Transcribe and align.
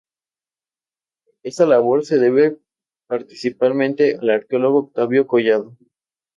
Esta 1.43 1.67
labor 1.67 2.03
se 2.05 2.17
debe 2.17 2.57
principalmente 3.07 4.17
al 4.19 4.31
arqueólogo 4.31 4.79
Octavio 4.79 5.27
Collado. 5.27 5.77